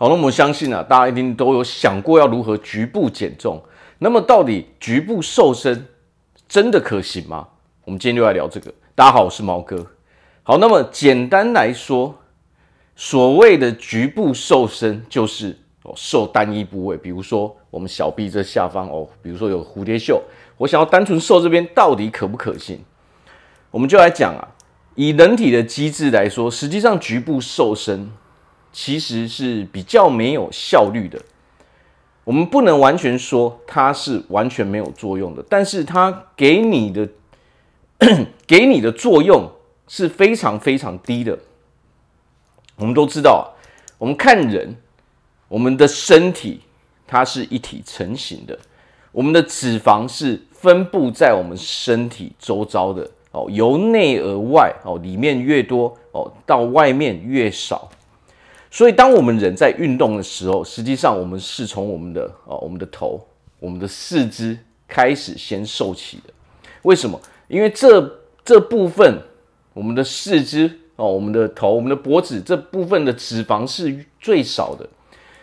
[0.00, 3.62] 好，那么我相信啊，大家一定都有想过要如何局部减重。
[3.98, 5.86] 那么到底局部瘦身
[6.48, 7.46] 真的可行吗？
[7.84, 8.72] 我们今天就来聊这个。
[8.94, 9.86] 大家好，我是毛哥。
[10.42, 12.18] 好，那么简单来说，
[12.96, 20.22] 所谓的局部瘦身就是哦瘦单一部位，比如说我们小臂这下方哦，比如说有蝴蝶袖，
[20.56, 22.82] 我想要单纯瘦这边，到底可不可行？
[23.70, 24.48] 我们就来讲啊，
[24.94, 28.10] 以人体的机制来说，实际上局部瘦身。
[28.72, 31.20] 其实是比较没有效率的，
[32.24, 37.08] 我们不能完全说它是完全没有作用的，但是它给你的
[38.46, 39.50] 给你的作用
[39.88, 41.38] 是非常非常低的。
[42.76, 43.52] 我们都知道，
[43.98, 44.74] 我们看人，
[45.48, 46.60] 我们的身体
[47.06, 48.58] 它是一体成型的，
[49.12, 57.90] 我们的脂肪是分布在我们身体周遭的哦，由内而外哦，里面越多哦，到外面越少。
[58.70, 63.20] 所以，当我们人在运动的时候，实际上我们是从我们的哦，我们的头、
[63.58, 66.32] 我们的四肢开始先瘦起的。
[66.82, 67.20] 为什么？
[67.48, 69.20] 因为这这部分，
[69.74, 74.88] 我们的四肢哦，我们的头、我们的脖子这部分的脂肪是最少的，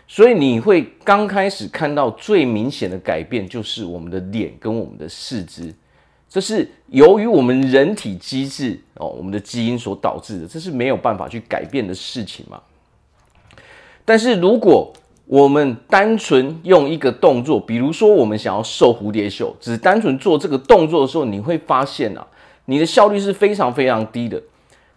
[0.07, 5.73] 所以你会刚开始看到最明显的改变，就是我们的脸跟我们的四肢。
[6.29, 12.61] 这是由于我们人体机制哦，我们的基因所导致的，这是没有办法去改变的事情嘛。
[14.07, 14.93] 但是如果
[15.25, 22.25] 我们单纯用一个动作，比如说我们想要瘦蝴蝶袖，只单纯做这个动作的时候，你会发现啊，
[22.63, 24.41] 你的效率是非常非常低的。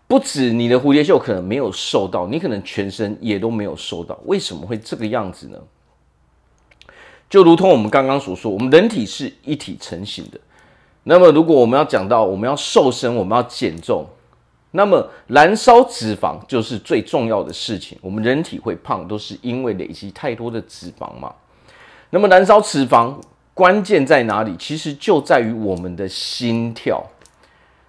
[0.06, 4.16] 不止你的蝴蝶袖可能没有瘦到，你可能全身也都没有瘦到。
[4.26, 5.58] 为什么会这个样子呢？
[7.28, 10.38] 就如同我们刚刚所说，我们人体是一体成型的。
[11.02, 14.06] 那么如果我们要讲到我们要瘦身，我们要减重。
[14.72, 17.98] 那么，燃烧脂肪就是最重要的事情。
[18.00, 21.34] 我们人体会胖，都是因为累积太多的脂肪嘛。
[22.10, 23.14] 那么，燃烧脂肪
[23.52, 24.54] 关键在哪里？
[24.56, 27.04] 其实就在于我们的心跳。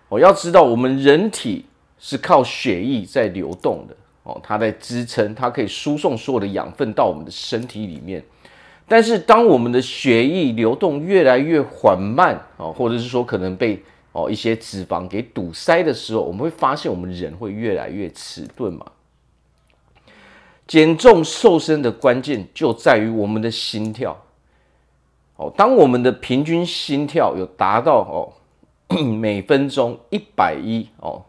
[0.09, 1.65] 我要知道，我们人体
[1.99, 8.23] 是靠血液在流动的哦，它在支撑，它可以输送所有的养分到我们的身体里面。
[8.87, 13.81] 但是，当我们的血液流动越来越缓慢哦，或者是说可能被
[14.13, 18.85] 哦，一些脂肪给堵塞的时候，我们会发现我们人会越来越迟钝嘛。
[20.67, 24.17] 减重瘦身的关键就在于我们的心跳。
[25.37, 28.33] 哦，当我们的平均心跳有达到哦
[29.17, 31.23] 每分钟一百一哦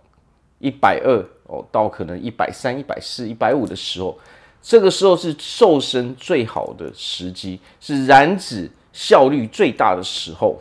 [0.59, 4.19] 一百二哦到可能一百三、一百四、一百五的时候，
[4.61, 10.61] 这个时候是瘦身最好的时机，是燃脂效率最大的时候。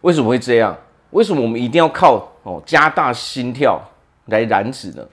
[0.00, 0.76] 为什么会这样？
[1.10, 3.80] 为什么我们一定要靠哦加大心跳
[4.26, 5.06] 来燃脂呢？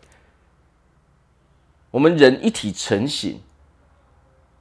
[1.89, 3.39] 我们人一体成型，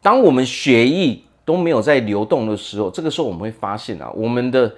[0.00, 4.76] 当我们血液都没有在流动的时候，这个时候我们会发现啊，我们的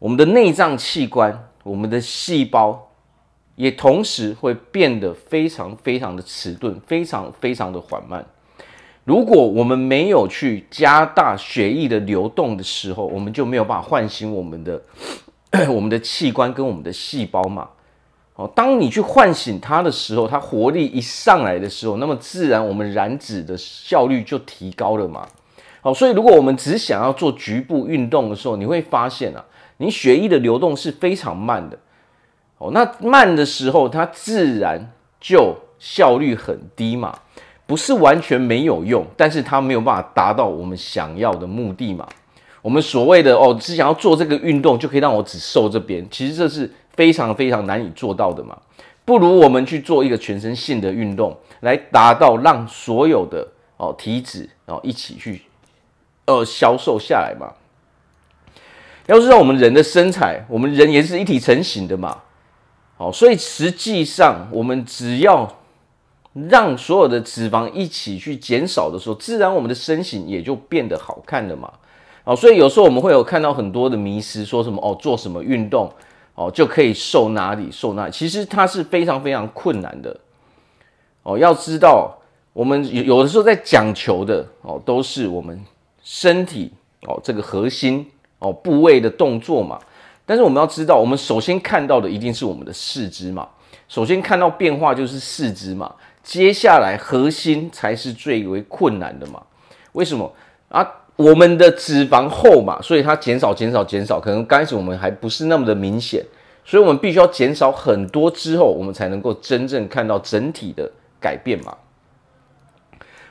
[0.00, 2.90] 我们的内脏器官、我们的细胞
[3.54, 8.26] 也同时会变得非常非常的迟钝，非常非常的缓慢。
[9.08, 14.82] 如果我们没有去加大血液的流动的时候，我们就没有办法唤醒我们的
[15.72, 17.70] 我们的器官跟我们的细胞嘛。
[18.34, 25.26] 哦，当你去唤醒它的时候，它活力一上来的时候，那么自然我们燃脂的效率就提高了嘛。
[25.80, 29.42] 好，所以如果我们只想要做局部运动的时候，你会发现啊，
[29.78, 31.78] 你血液的流动是非常慢的。
[32.58, 37.18] 哦，那慢的时候，它自然就效率很低嘛。
[37.68, 42.08] 不是完全没有用，但是它没有办法达到我们想要的目的嘛。
[42.62, 48.56] 我们所谓的哦，只想要做这个运动就可以让我只瘦这边，其实这是非常非常难以做到的嘛。
[49.04, 53.46] 不如我们去做一个全身性的运动，来达到让所有的
[53.76, 55.42] 哦体脂哦一起去
[56.24, 57.52] 呃消瘦下来嘛。
[59.04, 62.16] 要知道我们人的身材，我们人也是一体成型的嘛。
[62.96, 65.46] 好，所以实际上我们只要。
[66.50, 71.72] 让所有的脂肪一起去减少的时候，自然我们的身形也就变得好看了嘛。
[72.24, 75.90] 哦，所以有时候我们会有看到很多的迷失，说什么哦，做什么运动
[76.34, 80.14] 哦就可以瘦哪里瘦哪里，其实它是非常非常困难的。
[81.22, 82.16] 哦，要知道
[82.52, 85.58] 我们有有的时候在讲求的哦，都是我们
[86.02, 86.70] 身体
[87.06, 88.06] 哦这个核心
[88.38, 89.78] 哦部位的动作嘛。
[90.26, 93.48] 但是我们要知道，我们首先看到的一定是我们的四肢嘛。
[93.88, 95.92] 首先看到变化就是四肢嘛。
[96.22, 99.42] 接下来核心才是最为困难的嘛？
[99.92, 100.30] 为什么
[100.68, 100.86] 啊？
[101.16, 106.24] 我们的脂肪厚嘛，所以它减少、减少、减少，可能刚开始我们还不是那么的明显，
[106.64, 110.88] 所以我们必须要减少很多之后，我们才能够真正看到整体的
[111.18, 111.76] 改变嘛。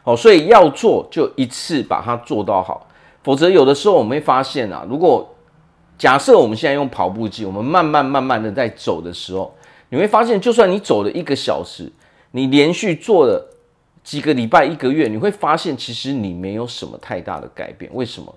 [0.03, 2.87] 哦，所以要做就一次把它做到好，
[3.23, 5.33] 否则有的时候我们会发现啊，如果
[5.97, 9.55] 假设我们现在用跑步机，我们慢慢慢慢的在走的时候，
[9.89, 11.91] 你会发现，就算你走了一个小时，
[12.31, 13.53] 你连续做了
[14.03, 17.89] 几个礼拜、一个月，你会发现其实你没有什么太大的改变。
[17.93, 18.35] 为什么？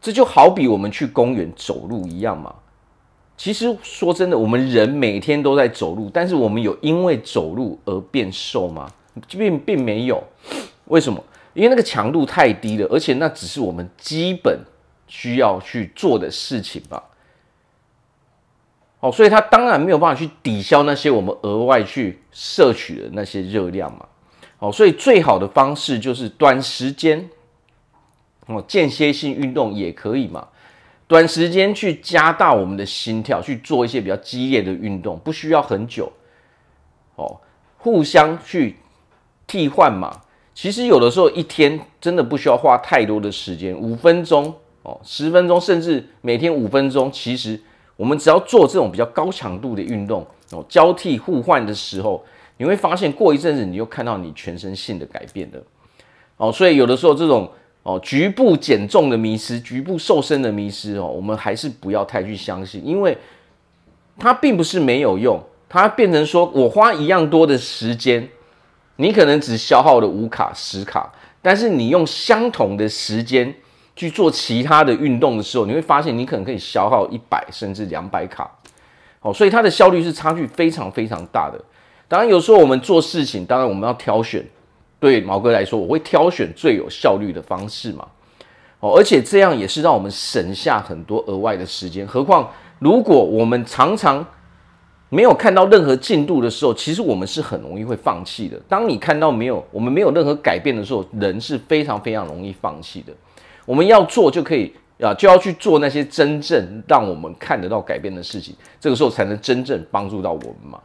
[0.00, 2.54] 这就好比我们去公园走路一样嘛。
[3.36, 8.90] 其实说真的，我们人每天都在走路，但是我们有因为走路而变瘦吗？
[9.28, 10.22] 并并没有。
[10.86, 11.24] 为什么？
[11.54, 14.60] 因为那个强度太低了，而且那只是我们基本
[15.06, 17.02] 需要去做的事情吧。
[19.04, 24.06] 哦，所以它当然没有办法去抵消那些我们额外去摄取的那些热量嘛。
[24.60, 27.28] 哦，所以最好的方式就是短时间
[28.46, 30.48] 哦，间歇性运动也可以嘛。
[31.06, 36.10] 短时间去加大我们的心跳，去做一些比较激烈的运动，不需要很久。
[37.16, 37.40] 哦，
[37.76, 38.76] 互相去
[39.46, 40.22] 替换嘛。
[40.54, 47.12] 其实有的时候一天真的不需要花太多的时间，五分钟哦，十分钟，甚至每天五分钟。
[47.12, 47.60] 其实
[47.96, 52.24] 我们只要做这种比较高强度的运动哦，交替互换的时候，
[52.56, 55.62] 你会发现过一阵子你又看到你全身性的改变了。
[56.36, 57.50] 哦，所以有的时候这种
[57.82, 63.16] 哦局部减重的迷失、局部瘦身的迷失哦，我们还是不要太去相信，因为
[64.18, 68.28] 它并不是没有用，它变成说我花一样多的时间。
[68.96, 71.12] 你可能只消耗了五卡、十卡，
[71.42, 73.52] 但是你用相同的时间
[73.96, 78.50] 去做其他的运动的时候，你会发现你可能可以消耗一百甚至两百卡。
[79.20, 81.58] 哦，所以它的效率是差距非常非常大的。
[82.06, 84.44] 当然，有时候我们做事情，当然我们要挑选。
[85.00, 88.06] 对毛哥来说，我会挑选最有效率的方式嘛。
[88.80, 92.06] 哦，而且这样也是让我们省下很多额外的时间。
[92.06, 94.26] 何况，如果我们常常
[95.10, 98.58] 没有看到任何进度的时候，其实我们是很容易会放弃的。
[98.68, 103.12] 当你看到没有，我们没有任何改变的时候，人是非常非常容易放弃的。
[103.64, 110.78] 我们要做就可以啊，就要去做那些真正让我们看得到改变的事情，这个时候才能真正帮助到我们嘛。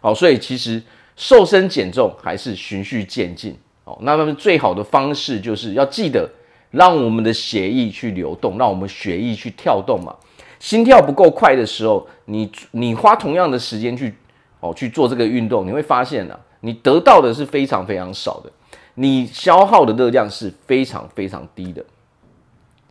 [0.00, 0.82] 好，所以其实
[1.16, 3.56] 瘦身减重还是循序渐进。
[3.84, 6.28] 好，那么最好的方式就是要记得
[6.70, 10.14] 让我们的血液去流动，让我们血液去跳动嘛。
[10.58, 14.14] 心跳不够快的时候，你你花同样的时间去
[14.60, 18.50] 哦去做这个运动，你会发现啊，你得到的是非常非常少的，
[18.94, 21.84] 你消耗的热量是非常非常低的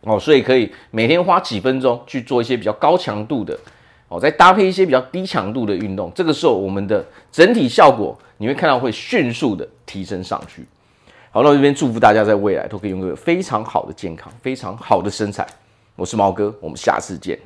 [0.02, 3.58] 哦，所以可以每天花几分钟去做一些比较高强度的
[4.08, 10.66] 哦，再搭配一些比较低强度的运动，这个时候我们的整体效果你会看到会迅速的提升上去。
[11.30, 15.46] 好，那我这边祝福大家在未来都可以拥有非常好的健康，非常好的身材。
[15.94, 17.38] 我是毛哥，我们下次见。